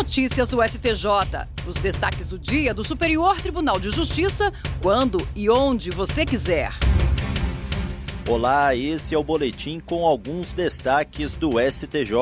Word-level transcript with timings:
notícias 0.00 0.48
do 0.48 0.66
STJ. 0.66 1.46
Os 1.66 1.76
destaques 1.76 2.26
do 2.26 2.38
dia 2.38 2.72
do 2.72 2.82
Superior 2.82 3.38
Tribunal 3.38 3.78
de 3.78 3.90
Justiça, 3.90 4.50
quando 4.80 5.18
e 5.36 5.50
onde 5.50 5.90
você 5.90 6.24
quiser. 6.24 6.72
Olá, 8.26 8.74
esse 8.74 9.14
é 9.14 9.18
o 9.18 9.22
boletim 9.22 9.78
com 9.78 10.06
alguns 10.06 10.54
destaques 10.54 11.34
do 11.34 11.50
STJ. 11.60 12.14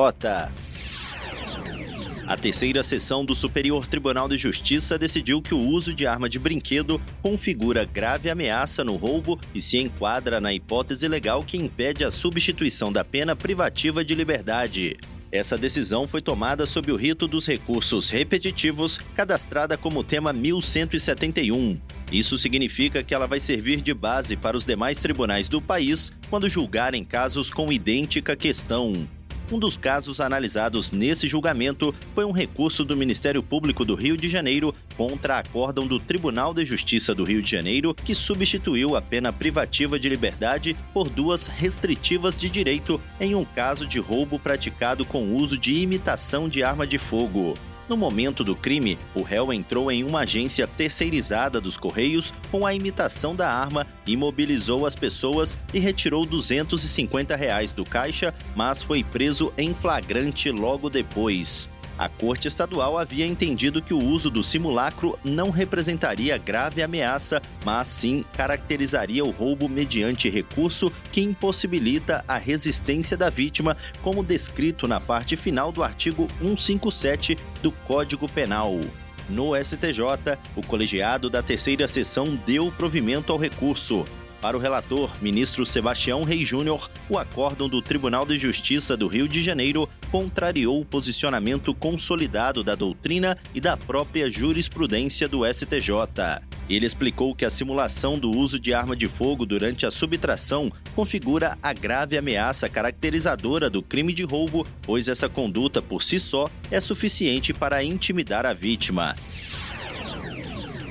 A 2.27 2.35
terceira 2.35 2.83
sessão 2.83 3.23
do 3.23 3.33
Superior 3.33 3.87
Tribunal 3.87 4.27
de 4.27 4.35
Justiça 4.35 4.99
decidiu 4.99 5.41
que 5.41 5.53
o 5.53 5.65
uso 5.65 5.93
de 5.93 6.05
arma 6.05 6.27
de 6.27 6.37
brinquedo 6.37 7.01
configura 7.21 7.85
grave 7.85 8.29
ameaça 8.29 8.83
no 8.83 8.97
roubo 8.97 9.39
e 9.55 9.61
se 9.61 9.77
enquadra 9.77 10.41
na 10.41 10.53
hipótese 10.53 11.07
legal 11.07 11.41
que 11.43 11.55
impede 11.55 12.03
a 12.03 12.11
substituição 12.11 12.91
da 12.91 13.05
pena 13.05 13.37
privativa 13.37 14.03
de 14.03 14.13
liberdade. 14.15 14.97
Essa 15.31 15.57
decisão 15.57 16.07
foi 16.07 16.21
tomada 16.21 16.65
sob 16.65 16.91
o 16.91 16.95
rito 16.95 17.27
dos 17.27 17.45
recursos 17.45 18.09
repetitivos, 18.09 18.97
cadastrada 19.15 19.77
como 19.77 20.03
tema 20.03 20.33
1171. 20.33 21.79
Isso 22.11 22.37
significa 22.37 23.03
que 23.03 23.13
ela 23.13 23.27
vai 23.27 23.39
servir 23.39 23.81
de 23.81 23.93
base 23.93 24.35
para 24.35 24.57
os 24.57 24.65
demais 24.65 24.97
tribunais 24.97 25.47
do 25.47 25.61
país 25.61 26.11
quando 26.29 26.49
julgarem 26.49 27.03
casos 27.03 27.51
com 27.51 27.71
idêntica 27.71 28.35
questão. 28.35 29.07
Um 29.51 29.57
dos 29.57 29.77
casos 29.77 30.21
analisados 30.21 30.91
nesse 30.91 31.27
julgamento 31.27 31.93
foi 32.13 32.23
um 32.23 32.31
recurso 32.31 32.85
do 32.85 32.95
Ministério 32.95 33.41
Público 33.41 33.83
do 33.83 33.95
Rio 33.95 34.15
de 34.15 34.29
Janeiro 34.29 34.75
contra 34.95 35.35
a 35.35 35.39
acórdão 35.39 35.87
do 35.87 35.99
Tribunal 35.99 36.53
de 36.53 36.63
Justiça 36.63 37.15
do 37.15 37.23
Rio 37.23 37.41
de 37.41 37.49
Janeiro, 37.49 37.95
que 37.95 38.13
substituiu 38.13 38.95
a 38.95 39.01
pena 39.01 39.33
privativa 39.33 39.97
de 39.97 40.07
liberdade 40.07 40.77
por 40.93 41.09
duas 41.09 41.47
restritivas 41.47 42.35
de 42.37 42.47
direito 42.47 43.01
em 43.19 43.33
um 43.33 43.43
caso 43.43 43.87
de 43.87 43.99
roubo 43.99 44.37
praticado 44.37 45.03
com 45.03 45.33
uso 45.33 45.57
de 45.57 45.81
imitação 45.81 46.47
de 46.47 46.61
arma 46.61 46.85
de 46.85 46.99
fogo. 46.99 47.55
No 47.89 47.97
momento 47.97 48.43
do 48.43 48.55
crime, 48.55 48.99
o 49.15 49.23
réu 49.23 49.51
entrou 49.51 49.91
em 49.91 50.03
uma 50.03 50.19
agência 50.19 50.67
terceirizada 50.67 51.59
dos 51.59 51.75
Correios 51.75 52.31
com 52.51 52.63
a 52.63 52.71
imitação 52.71 53.35
da 53.35 53.51
arma, 53.51 53.87
imobilizou 54.05 54.85
as 54.85 54.95
pessoas 54.95 55.57
e 55.73 55.79
retirou 55.79 56.23
250 56.23 57.35
reais 57.35 57.71
do 57.71 57.83
caixa, 57.83 58.31
mas 58.55 58.83
foi 58.83 59.03
preso 59.03 59.51
em 59.57 59.73
flagrante 59.73 60.51
logo 60.51 60.87
depois. 60.87 61.67
A 61.99 62.07
Corte 62.07 62.47
Estadual 62.47 62.97
havia 62.97 63.27
entendido 63.27 63.81
que 63.81 63.93
o 63.93 64.01
uso 64.01 64.29
do 64.29 64.41
simulacro 64.41 65.19
não 65.21 65.49
representaria 65.49 66.37
grave 66.37 66.81
ameaça, 66.81 67.41
mas 67.65 67.89
sim 67.89 68.23
caracterizaria 68.31 69.21
o 69.21 69.31
roubo 69.31 69.67
mediante 69.67 70.29
recurso 70.29 70.89
que 71.11 71.19
impossibilita 71.19 72.23
a 72.25 72.37
resistência 72.37 73.17
da 73.17 73.29
vítima, 73.29 73.75
como 74.01 74.23
descrito 74.23 74.87
na 74.87 75.01
parte 75.01 75.35
final 75.35 75.73
do 75.73 75.83
artigo 75.83 76.25
157 76.39 77.35
do 77.61 77.69
Código 77.69 78.31
Penal. 78.31 78.79
No 79.29 79.53
STJ, 79.61 80.37
o 80.55 80.65
colegiado 80.65 81.29
da 81.29 81.43
terceira 81.43 81.85
sessão 81.85 82.39
deu 82.47 82.71
provimento 82.71 83.33
ao 83.33 83.37
recurso. 83.37 84.05
Para 84.41 84.55
o 84.55 84.59
relator, 84.59 85.11
ministro 85.21 85.65
Sebastião 85.65 86.23
Rei 86.23 86.45
Júnior, 86.45 86.89
o 87.09 87.17
acórdão 87.17 87.67
do 87.67 87.81
Tribunal 87.81 88.25
de 88.25 88.39
Justiça 88.39 88.95
do 88.95 89.07
Rio 89.07 89.27
de 89.27 89.41
Janeiro 89.41 89.89
contrariou 90.09 90.79
o 90.79 90.85
posicionamento 90.85 91.73
consolidado 91.73 92.63
da 92.63 92.73
doutrina 92.73 93.37
e 93.53 93.59
da 93.59 93.75
própria 93.75 94.31
jurisprudência 94.31 95.27
do 95.27 95.41
STJ. 95.45 95.91
Ele 96.69 96.85
explicou 96.85 97.35
que 97.35 97.43
a 97.43 97.49
simulação 97.49 98.17
do 98.17 98.31
uso 98.31 98.57
de 98.57 98.73
arma 98.73 98.95
de 98.95 99.09
fogo 99.09 99.45
durante 99.45 99.85
a 99.85 99.91
subtração 99.91 100.71
configura 100.95 101.57
a 101.61 101.73
grave 101.73 102.17
ameaça 102.17 102.69
caracterizadora 102.69 103.69
do 103.69 103.83
crime 103.83 104.13
de 104.13 104.23
roubo, 104.23 104.65
pois 104.83 105.09
essa 105.09 105.27
conduta 105.27 105.81
por 105.81 106.01
si 106.01 106.17
só 106.17 106.47
é 106.71 106.79
suficiente 106.79 107.53
para 107.53 107.83
intimidar 107.83 108.45
a 108.45 108.53
vítima. 108.53 109.15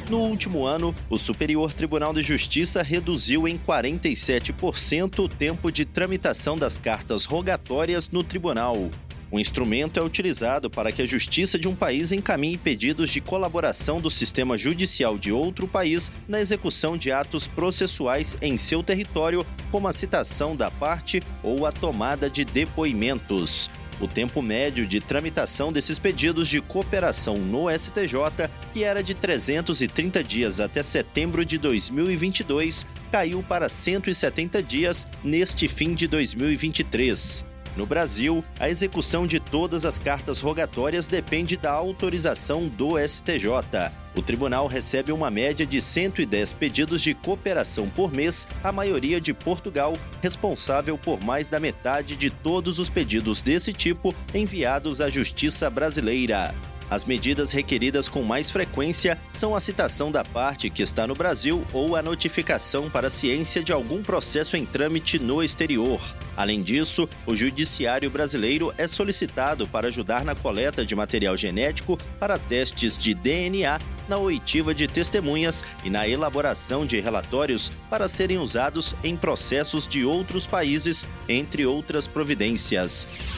No 0.09 0.21
último 0.21 0.65
ano, 0.65 0.95
o 1.11 1.19
Superior 1.19 1.75
Tribunal 1.75 2.15
de 2.15 2.23
Justiça 2.23 2.83
reduziu 2.83 3.47
em 3.47 3.59
47% 3.59 5.19
o 5.19 5.29
tempo 5.29 5.71
de 5.71 5.85
tramitação 5.85 6.57
das 6.57 6.79
cartas 6.79 7.27
rogatórias 7.27 8.09
no 8.09 8.25
tribunal. 8.25 8.89
O 9.31 9.39
instrumento 9.39 10.01
é 10.01 10.03
utilizado 10.03 10.71
para 10.71 10.91
que 10.91 11.03
a 11.03 11.07
justiça 11.07 11.59
de 11.59 11.69
um 11.69 11.75
país 11.75 12.11
encaminhe 12.11 12.57
pedidos 12.57 13.11
de 13.11 13.21
colaboração 13.21 14.01
do 14.01 14.11
sistema 14.11 14.57
judicial 14.57 15.19
de 15.19 15.31
outro 15.31 15.69
país 15.69 16.11
na 16.27 16.41
execução 16.41 16.97
de 16.97 17.13
atos 17.13 17.47
processuais 17.47 18.39
em 18.41 18.57
seu 18.57 18.83
território, 18.83 19.45
como 19.71 19.89
a 19.89 19.93
citação 19.93 20.57
da 20.57 20.71
parte 20.71 21.21
ou 21.43 21.67
a 21.67 21.73
tomada 21.73 22.31
de 22.31 22.47
depoimentos. 22.47 23.69
O 24.01 24.07
tempo 24.07 24.41
médio 24.41 24.87
de 24.87 25.01
tramitação 25.01 25.73
desses 25.73 25.99
pedidos 25.99 26.49
de 26.49 26.61
cooperação 26.61 27.37
no 27.37 27.69
STJ, 27.69 28.49
que 28.73 28.85
era 28.85 29.03
de 29.03 29.15
330 29.15 30.23
dias 30.23 30.61
até 30.61 30.83
setembro 30.83 31.45
de 31.45 31.59
2022, 31.59 32.87
caiu 33.11 33.43
para 33.43 33.69
170 33.69 34.63
dias 34.63 35.07
neste 35.25 35.67
fim 35.67 35.95
de 35.95 36.07
2023. 36.07 37.45
No 37.79 37.87
Brasil, 37.87 38.45
a 38.59 38.69
execução 38.69 39.25
de 39.25 39.39
todas 39.39 39.85
as 39.85 40.01
cartas 40.01 40.41
rogatórias 40.41 41.07
depende 41.07 41.57
da 41.57 41.71
autorização 41.71 42.67
do 42.67 42.99
STJ. 42.99 43.47
O 44.17 44.21
tribunal 44.21 44.67
recebe 44.67 45.13
uma 45.13 45.31
média 45.31 45.65
de 45.65 45.81
110 45.81 46.55
pedidos 46.55 47.01
de 47.01 47.15
cooperação 47.15 47.89
por 47.89 48.13
mês, 48.13 48.49
a 48.65 48.73
maioria 48.73 49.21
de 49.21 49.33
Portugal, 49.33 49.93
responsável 50.21 50.99
por 50.99 51.23
mais 51.23 51.47
da 51.47 51.61
metade 51.61 52.17
de 52.17 52.31
todos 52.31 52.81
os 52.81 52.91
pedidos 52.91 53.41
desse 53.41 53.73
tipo 53.73 54.13
enviados 54.35 55.01
à 55.01 55.09
Justiça 55.09 55.71
Brasileira. 55.71 56.53
As 56.91 57.05
medidas 57.05 57.53
requeridas 57.53 58.09
com 58.09 58.23
mais 58.23 58.51
frequência 58.51 59.19
são 59.31 59.55
a 59.55 59.61
citação 59.61 60.11
da 60.11 60.25
parte 60.25 60.71
que 60.71 60.83
está 60.83 61.07
no 61.07 61.15
Brasil 61.15 61.65
ou 61.73 61.95
a 61.95 62.03
notificação 62.03 62.89
para 62.89 63.09
a 63.09 63.11
ciência 63.11 63.63
de 63.63 63.73
algum 63.73 64.03
processo 64.03 64.57
em 64.57 64.65
trâmite 64.65 65.19
no 65.19 65.43
exterior. 65.43 66.01
Além 66.35 66.63
disso, 66.63 67.09
o 67.27 67.37
Judiciário 67.37 68.09
Brasileiro 68.09 68.73
é 68.79 68.89
solicitado 68.89 69.69
para 69.69 69.89
ajudar 69.89 70.25
na 70.25 70.35
coleta 70.35 70.87
de 70.87 70.95
material 70.95 71.37
genético 71.37 71.99
para 72.19 72.39
testes 72.39 72.97
de 72.97 73.13
DNA, 73.13 73.79
na 74.09 74.17
oitiva 74.17 74.75
de 74.75 74.87
testemunhas 74.87 75.63
e 75.85 75.91
na 75.91 76.09
elaboração 76.09 76.87
de 76.87 76.99
relatórios 77.01 77.71
para 77.91 78.09
serem 78.09 78.39
usados 78.39 78.95
em 79.05 79.15
processos 79.15 79.87
de 79.87 80.05
outros 80.05 80.47
países, 80.47 81.07
entre 81.29 81.67
outras 81.67 82.07
providências. 82.07 83.38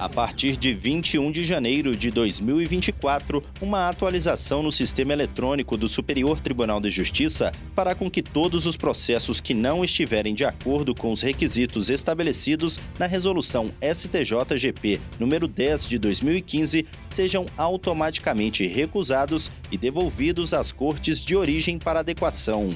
A 0.00 0.08
partir 0.08 0.56
de 0.56 0.72
21 0.72 1.30
de 1.30 1.44
janeiro 1.44 1.94
de 1.94 2.10
2024, 2.10 3.44
uma 3.60 3.86
atualização 3.86 4.62
no 4.62 4.72
sistema 4.72 5.12
eletrônico 5.12 5.76
do 5.76 5.86
Superior 5.86 6.40
Tribunal 6.40 6.80
de 6.80 6.88
Justiça 6.88 7.52
fará 7.76 7.94
com 7.94 8.10
que 8.10 8.22
todos 8.22 8.64
os 8.64 8.78
processos 8.78 9.42
que 9.42 9.52
não 9.52 9.84
estiverem 9.84 10.34
de 10.34 10.42
acordo 10.42 10.94
com 10.94 11.12
os 11.12 11.20
requisitos 11.20 11.90
estabelecidos 11.90 12.80
na 12.98 13.04
resolução 13.04 13.70
STJGP 13.82 14.98
número 15.18 15.46
10 15.46 15.86
de 15.86 15.98
2015 15.98 16.86
sejam 17.10 17.44
automaticamente 17.58 18.66
recusados 18.66 19.50
e 19.70 19.76
devolvidos 19.76 20.54
às 20.54 20.72
cortes 20.72 21.22
de 21.22 21.36
origem 21.36 21.78
para 21.78 22.00
adequação. 22.00 22.70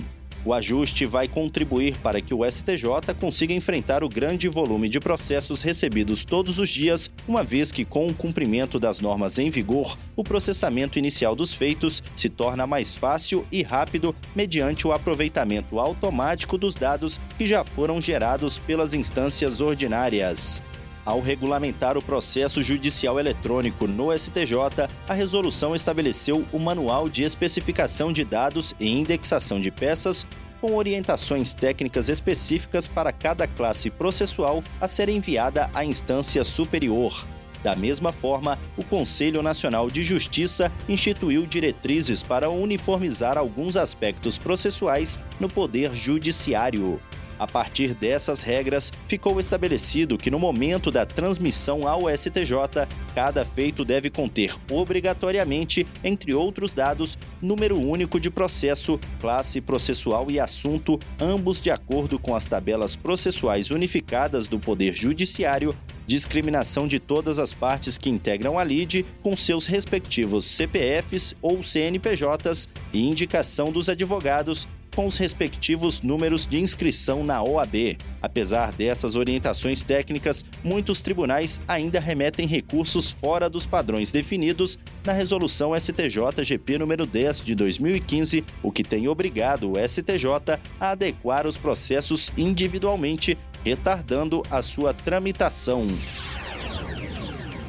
O 0.47 0.53
ajuste 0.53 1.07
vai 1.07 1.27
contribuir 1.27 1.97
para 1.99 2.21
que 2.21 2.35
o 2.35 2.45
STJ 2.45 3.15
consiga 3.19 3.55
enfrentar 3.55 4.05
o 4.05 4.09
grande 4.11 4.47
volume 4.47 4.91
de 4.91 5.01
processos 5.01 5.63
recebidos 5.63 6.23
todos 6.23 6.59
os 6.59 6.69
dias, 6.69 7.11
uma 7.27 7.43
vez 7.43 7.73
que, 7.73 7.83
com 7.83 8.07
o 8.07 8.15
cumprimento 8.15 8.79
das 8.79 9.01
normas 9.01 9.39
em 9.39 9.49
vigor, 9.49 9.97
o 10.15 10.23
processamento 10.23 10.99
inicial 10.99 11.35
dos 11.35 11.55
feitos 11.55 12.03
se 12.15 12.29
torna 12.29 12.67
mais 12.67 12.95
fácil 12.95 13.47
e 13.51 13.63
rápido 13.63 14.15
mediante 14.37 14.87
o 14.87 14.93
aproveitamento 14.93 15.81
automático 15.81 16.59
dos 16.59 16.75
dados 16.75 17.19
que 17.39 17.47
já 17.47 17.65
foram 17.65 17.99
gerados 18.01 18.59
pelas 18.59 18.93
instâncias 18.93 19.63
ordinárias. 19.63 20.63
Ao 21.05 21.21
regulamentar 21.21 21.99
o 21.99 22.03
processo 22.03 22.63
judicial 22.63 23.21
eletrônico 23.21 23.87
no 23.87 24.17
STJ, 24.17 24.89
a 25.07 25.13
resolução 25.13 25.75
estabeleceu 25.75 26.47
o 26.51 26.59
Manual 26.59 27.11
de 27.11 27.23
Especificação 27.23 28.11
de 28.11 28.25
Dados 28.25 28.75
e 28.81 28.91
Indexação 28.91 29.61
de 29.61 29.71
Peças, 29.71 30.27
com 30.63 30.75
orientações 30.77 31.53
técnicas 31.53 32.09
específicas 32.09 32.89
para 32.89 33.13
cada 33.13 33.47
classe 33.47 33.91
processual 33.91 34.65
a 34.81 34.89
ser 34.89 35.11
enviada 35.11 35.71
à 35.75 35.85
instância 35.85 36.43
superior. 36.43 37.27
Da 37.63 37.77
mesma 37.77 38.11
forma, 38.11 38.59
o 38.77 38.85
Conselho 38.85 39.43
Nacional 39.43 39.91
de 39.91 40.03
Justiça 40.03 40.73
instituiu 40.89 41.47
diretrizes 41.47 42.23
para 42.23 42.49
uniformizar 42.49 43.37
alguns 43.37 43.77
aspectos 43.77 44.39
processuais 44.39 45.19
no 45.39 45.49
Poder 45.49 45.95
Judiciário. 45.95 46.99
A 47.39 47.47
partir 47.47 47.95
dessas 47.95 48.43
regras, 48.43 48.93
ficou 49.09 49.41
estabelecido 49.41 50.17
que 50.17 50.31
no 50.31 50.39
momento 50.39 50.91
da 50.91 51.05
transmissão 51.05 51.87
ao 51.87 52.09
STJ, 52.09 52.87
cada 53.15 53.45
feito 53.45 53.85
deve 53.85 54.09
conter 54.09 54.55
obrigatoriamente, 54.71 55.87
entre 56.03 56.35
outros 56.35 56.73
dados, 56.73 57.19
número 57.43 57.79
único 57.79 58.21
de 58.21 58.31
processo, 58.31 58.99
classe 59.21 59.61
processual 59.61 60.27
e 60.31 60.39
assunto, 60.39 60.99
ambos 61.21 61.61
de 61.61 61.71
acordo 61.71 62.19
com 62.19 62.35
as 62.35 62.47
tabelas 62.47 62.95
processuais 62.95 63.71
unificadas 63.71 64.47
do 64.47 64.59
Poder 64.59 64.95
Judiciário, 64.95 65.75
discriminação 66.07 66.87
de 66.87 67.01
todas 67.01 67.39
as 67.39 67.55
partes 67.55 67.97
que 67.99 68.11
integram 68.11 68.59
a 68.59 68.65
LIDE 68.65 69.07
com 69.23 69.35
seus 69.35 69.67
respectivos 69.67 70.45
CPFs 70.45 71.35
ou 71.41 71.63
CNPJs 71.63 72.69
e 72.93 73.07
indicação 73.07 73.73
dos 73.73 73.89
advogados 73.89 74.69
com 74.95 75.07
os 75.07 75.17
respectivos 75.17 76.01
números 76.01 76.47
de 76.47 76.61
inscrição 76.61 77.25
na 77.25 77.43
OAB. 77.43 77.97
Apesar 78.23 78.73
dessas 78.73 79.17
orientações 79.17 79.83
técnicas, 79.83 80.45
muitos 80.63 81.01
tribunais 81.01 81.61
ainda 81.67 82.01
remetem 82.01 82.47
recursos 82.47 83.11
fora 83.11 83.51
dos 83.51 83.67
padrões 83.67 84.11
definidos 84.11 84.79
na 85.05 85.13
resolução 85.13 85.75
STJ-GP 85.79 86.79
número 86.79 87.07
10 87.07 87.43
de 87.43 87.55
2015, 87.55 88.45
o 88.63 88.73
que 88.73 88.83
tem 88.83 89.09
obrigado 89.09 89.73
o 89.73 89.89
STJ 89.89 90.59
a 90.81 90.91
adequar 90.91 91.47
os 91.47 91.59
processos 91.59 92.33
individualmente, 92.37 93.37
retardando 93.65 94.43
a 94.51 94.63
sua 94.63 94.95
tramitação. 94.95 95.87